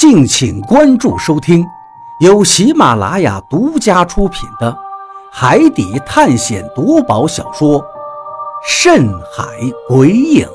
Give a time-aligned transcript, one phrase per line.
[0.00, 1.62] 敬请关注收听，
[2.20, 4.72] 由喜马拉雅独家出品的
[5.30, 7.78] 《海底探险夺宝小说》
[8.66, 9.44] 《深海
[9.86, 10.48] 鬼影》，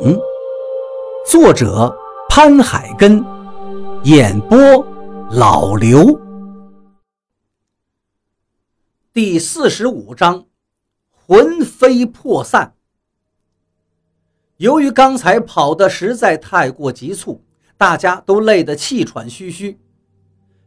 [1.30, 1.96] 作者
[2.28, 3.24] 潘海根，
[4.06, 4.58] 演播
[5.30, 6.20] 老刘。
[9.14, 10.46] 第四十五章，
[11.28, 12.74] 魂飞魄散。
[14.58, 17.45] 由于刚才跑得实在太过急促。
[17.78, 19.78] 大家都累得气喘吁吁，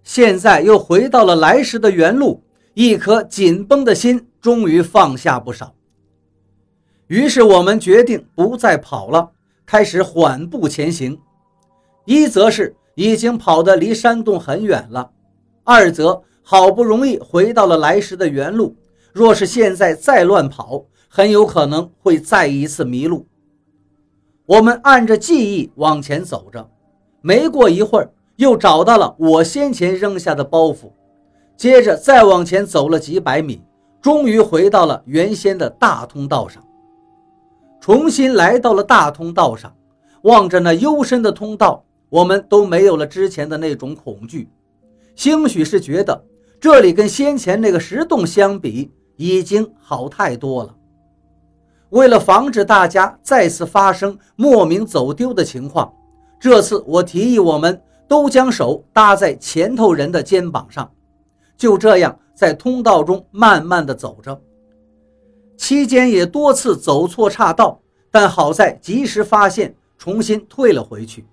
[0.02, 2.42] 现在又回到了来时的原路，
[2.74, 5.74] 一颗紧绷的心终于放下不少。
[7.06, 9.30] 于是我们决定不再跑了，
[9.64, 11.18] 开始缓步前行。
[12.04, 15.10] 一则是已经跑得离山洞很远了，
[15.64, 18.76] 二则好不容易回到了来时的原路，
[19.12, 23.26] 若是现在再乱跑，很有可能会再一次迷路。
[24.44, 26.70] 我们按着记忆往前走着。
[27.20, 30.92] 没过一会儿，又找到了我先前扔下的包袱，
[31.56, 33.60] 接着再往前走了几百米，
[34.00, 36.62] 终于回到了原先的大通道上。
[37.80, 39.74] 重新来到了大通道上，
[40.22, 44.48] 望着那幽深的通道，我们都没有了之前的那种恐惧，
[45.16, 46.24] 兴许是觉得
[46.60, 50.74] 这里跟先前那个石洞相比，已经好太多了。
[51.90, 55.92] 为了防止大家再次发生莫名走丢的情况。
[56.40, 60.90] 这次我提议，我们都将手搭在前头人的肩膀上，
[61.56, 64.40] 就这样在通道中慢慢的走着。
[65.56, 71.26] 期间也多次走错岔道，但好在及时发现，重新退了回去。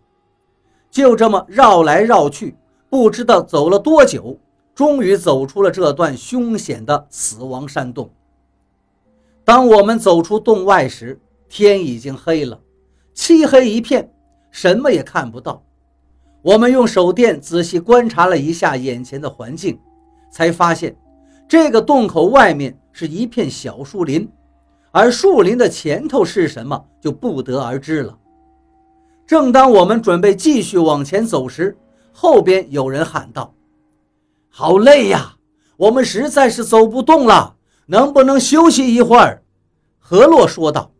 [0.90, 2.58] 就这么绕来绕去，
[2.90, 4.40] 不知道走了多久，
[4.74, 8.10] 终于走出了这段凶险的死亡山洞。
[9.44, 12.60] 当我们走出洞外时，天已经黑了，
[13.14, 14.12] 漆黑一片。
[14.56, 15.62] 什么也看不到。
[16.42, 19.78] 我们用手电仔细观察了一下眼前的环境，
[20.32, 20.96] 才发现
[21.46, 24.32] 这个洞口外面是一片小树林，
[24.92, 28.18] 而树林的前头是什么就不得而知了。
[29.28, 31.78] 正当我们准备继续往前走时，
[32.14, 33.54] 后边有人喊道
[34.48, 35.36] ：“好累呀，
[35.76, 37.58] 我们实在是走不动了，
[37.88, 39.44] 能不能休息一会儿？”
[40.00, 40.94] 何洛说道：“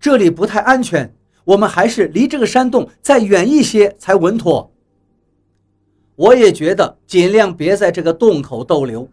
[0.00, 1.12] 这里不太安全。”
[1.46, 4.70] 我们还是离这个山洞再远一些才稳妥。
[6.16, 9.08] 我也觉得尽量别在这个洞口逗留，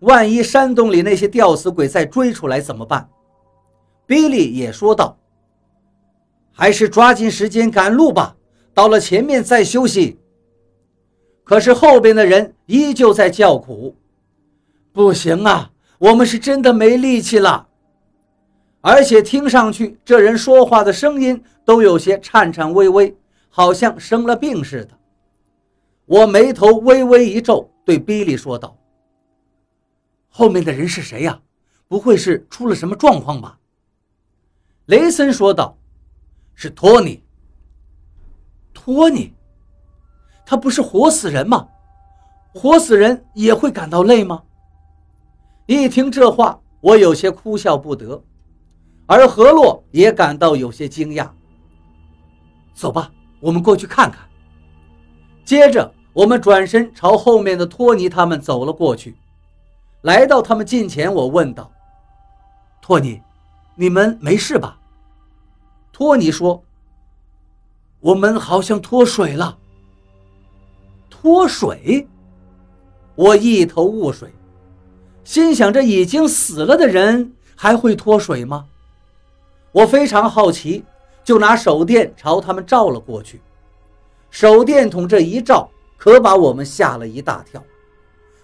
[0.00, 3.08] 万一山洞里那些吊死鬼再追出来怎么办？
[4.06, 5.18] 比利也说道
[6.52, 8.36] ：“还是抓紧时间赶路吧，
[8.72, 10.18] 到了前面再休息。”
[11.44, 13.96] 可是后边的人依旧在叫苦
[14.92, 17.68] ：“不行啊，我们是真的没力气了。”
[18.80, 23.16] 而且听上去，这人说话的声音都有些颤颤巍巍，
[23.48, 24.98] 好像生了病似的。
[26.06, 28.76] 我眉头微微一皱，对比利说道
[30.28, 31.40] ：“后面的人是谁呀？
[31.88, 33.58] 不会是出了什么状况吧？”
[34.86, 35.76] 雷森说道
[36.54, 37.22] ：“是托尼。
[38.74, 39.32] 托尼，
[40.44, 41.66] 他不是活死人吗？
[42.52, 44.42] 活死人也会感到累吗？”
[45.66, 48.22] 一听这话，我有些哭笑不得。
[49.06, 51.30] 而何洛也感到有些惊讶。
[52.74, 54.20] 走吧，我们过去看看。
[55.44, 59.16] 接着，我们转身朝后面的托尼他们走了过去。
[60.02, 61.70] 来到他们近前，我问道
[62.82, 63.22] ：“托尼，
[63.74, 64.78] 你们没事吧？”
[65.92, 66.62] 托尼说
[68.00, 69.56] ：“我们好像脱水了。”
[71.08, 72.06] 脱水？
[73.14, 74.30] 我一头雾水，
[75.22, 78.66] 心想：这已经死了的人还会脱水吗？
[79.72, 80.84] 我非常好奇，
[81.24, 83.40] 就拿手电朝他们照了过去。
[84.30, 87.62] 手电筒这一照，可把我们吓了一大跳。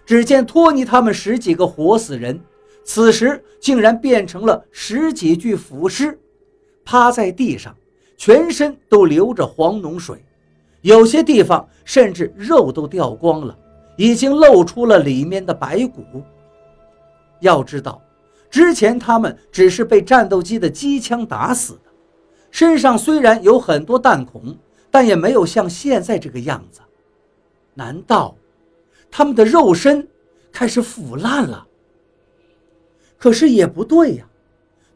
[0.07, 2.41] 只见托尼他们十几个活死人，
[2.83, 6.19] 此时竟然变成了十几具腐尸，
[6.85, 7.77] 趴在地上，
[8.17, 10.25] 全身都流着黄脓水，
[10.81, 13.57] 有些地方甚至肉都掉光了，
[13.97, 16.03] 已经露出了里面的白骨。
[17.41, 18.01] 要知道。
[18.51, 21.90] 之前他们只是被战斗机的机枪打死的，
[22.51, 24.57] 身上虽然有很多弹孔，
[24.91, 26.81] 但也没有像现在这个样子。
[27.75, 28.37] 难道
[29.11, 30.09] 他们的肉身
[30.53, 31.67] 开始腐烂了？
[33.17, 34.27] 可是也不对呀，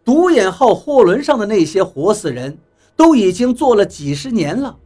[0.04, 2.58] 独眼号货轮上的那些活死人
[2.96, 4.78] 都已经做了几十年了，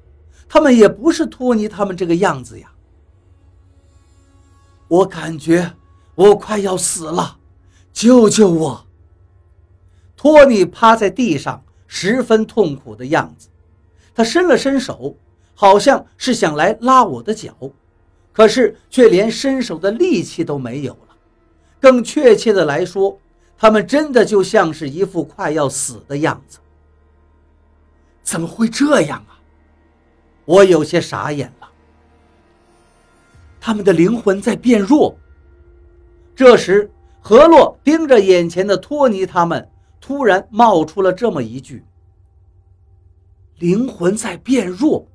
[0.48, 2.72] 他们也不是托尼他们这个样子呀。
[4.88, 5.74] 我感觉
[6.14, 7.36] 我快要死了。
[7.90, 8.86] 救救我！
[10.16, 13.48] 托尼趴在地上，十分痛苦的样子。
[14.14, 15.16] 他伸了伸手，
[15.54, 17.52] 好像是想来拉我的脚，
[18.32, 21.16] 可是却连伸手的力气都没有了。
[21.80, 23.18] 更确切的来说，
[23.56, 26.58] 他们真的就像是一副快要死的样子。
[28.22, 29.40] 怎么会这样啊？
[30.44, 31.68] 我有些傻眼了。
[33.60, 35.16] 他们的灵魂在变弱。
[36.34, 36.90] 这时，
[37.20, 39.68] 何洛盯着眼前的托尼，他们
[40.00, 41.84] 突然冒出了这么一句
[43.58, 45.06] ：“灵魂在变弱。”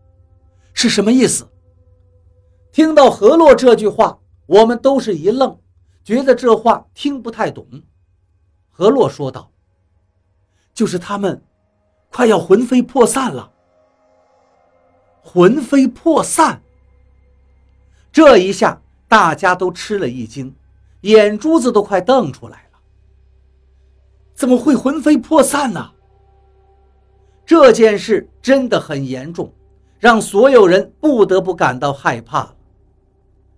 [0.74, 1.48] 是什么意思？
[2.72, 5.60] 听到何洛这句话，我们都是一愣，
[6.04, 7.68] 觉得这话听不太懂。
[8.72, 9.52] 何洛说道
[10.74, 11.44] ：“就是他们
[12.12, 13.52] 快要魂飞魄散了。”
[15.22, 16.62] 魂飞魄散。
[18.12, 20.54] 这一下，大家都吃了一惊，
[21.02, 22.73] 眼珠子都快瞪出来了。
[24.44, 25.90] 怎么会魂飞魄散呢？
[27.46, 29.50] 这件事真的很严重。
[30.02, 32.54] 让所有人不得不感到害怕。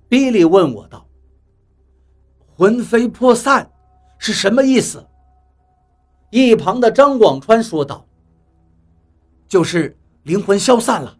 [0.08, 1.08] 比利问我道
[2.56, 3.68] ：“魂飞魄散
[4.20, 5.04] 是什么意思？”
[6.30, 8.06] 一旁的张广川说道
[9.50, 11.18] ：“就是灵魂消散了，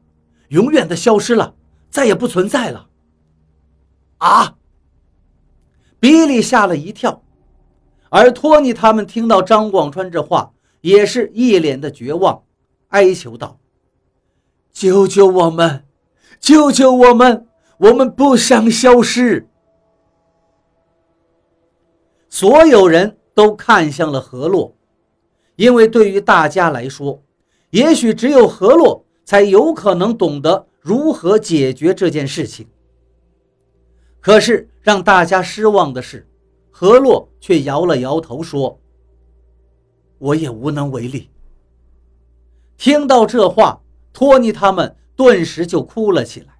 [0.50, 1.56] 永远的消失了，
[1.90, 2.88] 再也不存在了。”
[4.22, 4.56] 啊！
[6.00, 7.24] 比利吓了一跳，
[8.16, 12.44] 而托尼他们听到张广川这话，也是一脸的绝望，
[12.88, 13.60] 哀求道。
[14.72, 15.84] 救救我们！
[16.40, 17.46] 救救我们！
[17.78, 19.50] 我们不想消失。
[22.30, 24.74] 所有人都看向了何洛，
[25.58, 27.22] 因为对于大家来说，
[27.72, 32.66] 也许只有何洛才有可能懂得如何解决这件事情。
[34.22, 36.26] 可是让大家失望的是，
[36.78, 38.82] 何洛却摇了摇头说
[40.20, 41.30] ：“我也无能为力。”
[42.76, 43.82] 听到这话。
[44.12, 46.60] 托尼他们顿时就哭了起来，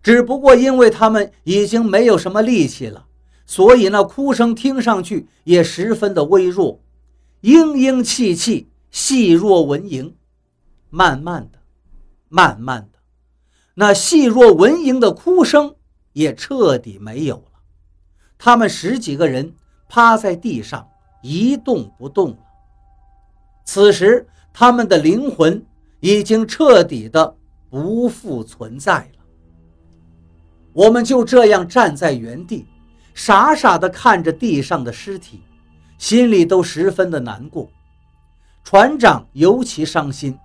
[0.00, 3.06] 只不过因为他们已经没有什么力气了，
[3.44, 6.80] 所以那哭声听上去也十分的微弱，
[7.42, 10.12] 嘤嘤气气，细若蚊蝇。
[10.90, 11.58] 慢慢的，
[12.28, 12.98] 慢慢的，
[13.74, 15.74] 那细若蚊蝇的哭声
[16.12, 17.51] 也彻底没有了。
[18.42, 19.54] 他们十几个人
[19.88, 20.88] 趴在地上
[21.22, 22.38] 一动不动了。
[23.64, 25.64] 此时，他们的灵魂。
[26.04, 27.36] 已经彻底的
[27.70, 29.24] 不复存在了。
[30.72, 32.66] 我们就这样站在原地，
[33.14, 35.42] 傻傻的看着地上的尸体，
[35.98, 37.70] 心里都十分的难过。
[38.64, 40.36] 船长尤其伤心，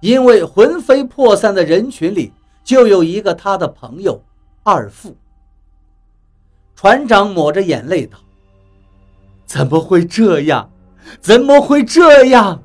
[0.00, 2.32] 因为魂飞魄散的人群里
[2.64, 4.18] 就有一个他的朋友
[4.62, 5.14] 二副。
[6.80, 8.20] 船长抹着眼泪道
[9.44, 10.70] ：“怎么会这样？
[11.20, 12.62] 怎么会这样？”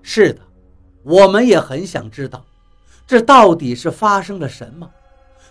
[0.00, 0.40] 是的。
[1.02, 2.42] 我们也很想知道，
[3.06, 4.90] 这到底是发生了什么？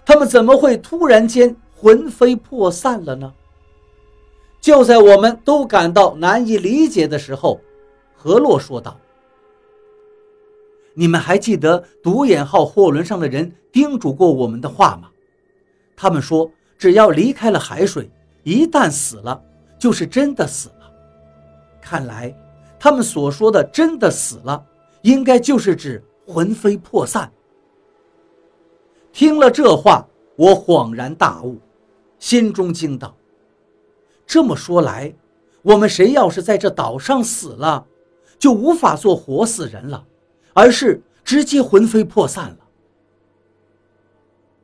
[0.04, 3.32] 他们怎么会突然间魂飞魄散了呢？
[4.60, 7.62] 就在我们都感到难以理解的时候，
[8.16, 9.00] 何洛说道
[10.96, 15.10] ：“你们还记得独眼号货轮上的人叮嘱过我们的话吗？
[15.96, 18.10] 他们说，只要离开了海水，
[18.44, 19.42] 一旦死了，
[19.78, 20.92] 就是真的死了。
[21.82, 22.36] 看来，
[22.80, 24.64] 他们所说的真的死了。”
[25.06, 27.32] 应该就是指魂飞魄散。
[29.14, 30.04] 听了这话，
[30.36, 31.60] 我恍然大悟，
[32.18, 33.16] 心中惊道
[34.26, 35.14] ：“这么说来，
[35.62, 37.86] 我们谁要是在这岛上死了，
[38.40, 40.04] 就无法做活死人了，
[40.56, 42.58] 而是直接魂飞魄散了。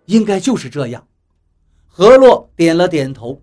[0.05, 1.07] 应该就是这样。”
[1.93, 3.41] 何洛点了点头。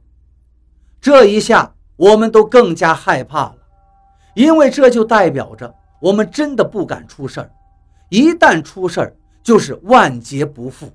[1.00, 3.56] 这一下，我们都更加害怕了，
[4.34, 5.74] 因为这就代表着。
[6.00, 7.50] 我们真的不敢出事儿，
[8.08, 10.90] 一旦出事儿就是万劫不复。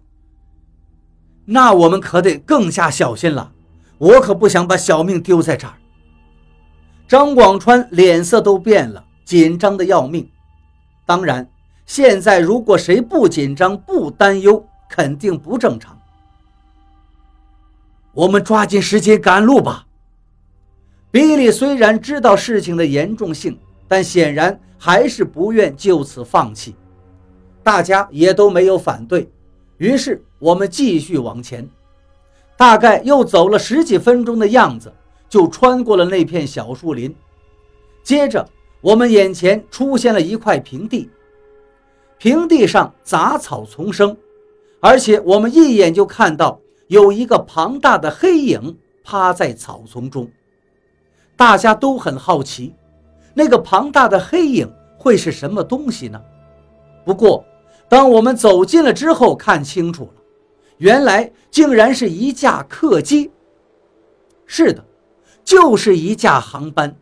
[1.45, 3.51] 那我们可得更加小心了，
[3.97, 5.73] 我可不想把小命丢在这儿。
[7.07, 10.27] 张广川脸色都变了，紧张的要命。
[11.05, 11.47] 当然，
[11.85, 15.99] 现在如果谁不紧张、不担忧，肯定不正常。
[18.13, 19.85] 我们抓紧时间赶路吧。
[21.11, 23.57] 比利虽然知道事情的严重性。
[23.85, 26.73] 但显然还是不愿就此放弃，
[27.61, 29.29] 大家也都没有反对，
[29.77, 31.69] 于是我们继续往前。
[32.57, 34.91] 大概又走了十几分钟的样子，
[35.29, 37.13] 就穿过了那片小树林。
[38.03, 38.49] 接着，
[38.81, 41.07] 我们眼前出现了一块平地，
[42.17, 44.17] 平地上杂草丛生，
[44.79, 50.29] 而且我们一眼就看到有一个庞大的黑影趴在草丛中。
[51.35, 52.73] 大家都很好奇。
[53.33, 56.21] 那个庞大的黑影会是什么东西呢？
[57.03, 57.43] 不过，
[57.89, 60.21] 当我们走近了之后，看清楚了，
[60.77, 63.31] 原来竟然是一架客机。
[64.45, 64.85] 是的，
[65.43, 66.95] 就是一架航班。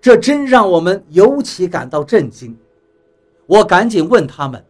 [0.00, 2.54] 这真让我们尤其感到震惊。
[3.46, 4.62] 我赶紧问他们：“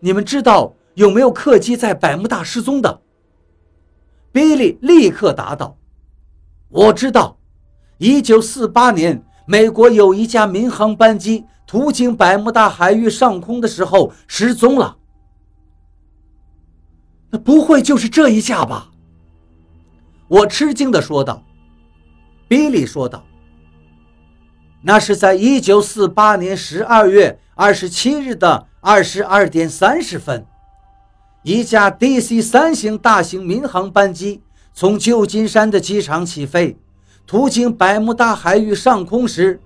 [0.00, 3.00] 你们知道有没有客机在百慕大失踪的？”
[4.30, 5.78] 比利立刻答道
[6.68, 7.38] ：“我知道，
[7.96, 14.98] 一九四八年，美国有一架民航班机途经百慕大海域上空的时候失踪了。
[17.30, 18.90] 那不会就是这一架吧？”
[20.28, 21.42] 我吃惊地说道。
[22.46, 23.24] 比利说道
[24.84, 30.44] ：“那是在一九四八年十二月二十七日的二十二点三十分。”
[31.42, 34.42] 一架 DC 三型大型民航班机
[34.74, 36.76] 从旧金山的机场起飞，
[37.26, 39.58] 途经百慕大海域上空时，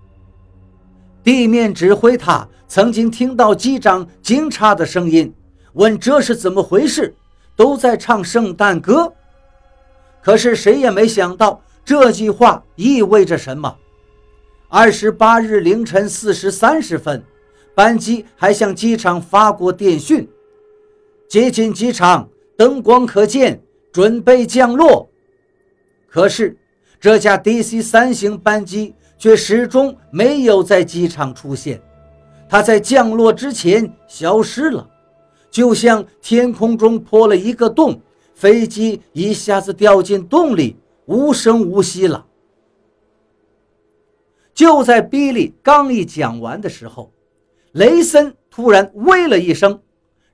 [1.25, 5.35] 地面指挥塔曾经听到机长惊诧的声音，
[5.73, 7.13] 问这是怎么回事，
[7.57, 9.13] 都在唱圣诞歌。
[10.23, 13.77] 可是谁也没想到这句话意味着什么。
[14.69, 17.25] 二十八日凌晨四时三十分，
[17.75, 20.29] 班机还向机场发过电讯。
[21.35, 23.61] 接近机场，灯光可见，
[23.93, 25.11] 准备降落。
[26.07, 26.57] 可是，
[27.01, 31.83] 这架 DC 三型班机却始终没有在机场出现。
[32.49, 34.89] 它在降落之前消失了，
[35.51, 38.01] 就像天空中破了一个洞，
[38.33, 40.77] 飞机一下子掉进洞里，
[41.07, 42.25] 无声无息了。
[44.55, 47.13] 就在比利刚一讲完的时候，
[47.73, 49.81] 雷森突然喂了一声。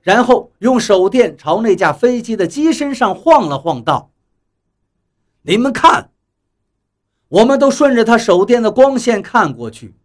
[0.01, 4.11] 然后用手电朝那架飞机的机身上晃了晃，道
[5.43, 6.09] ：“你们看。”
[7.29, 9.95] 我们都顺着他手电的光线看过去，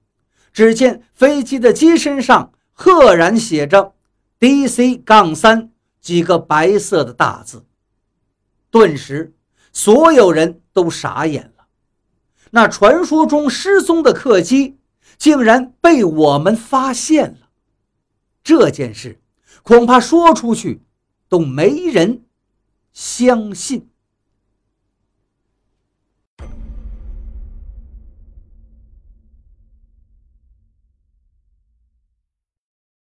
[0.53, 3.95] 只见飞机的机身上赫然写着
[4.38, 7.65] “DC 杠三”几个白色的大字。
[8.71, 9.35] 顿时，
[9.73, 11.67] 所有人都傻眼了。
[12.50, 14.79] 那传说中失踪的客机，
[15.17, 17.49] 竟然被我们发现了。
[18.45, 19.21] 这件事。
[19.67, 20.83] 恐怕说出去，
[21.29, 22.25] 都没人
[22.93, 23.91] 相信。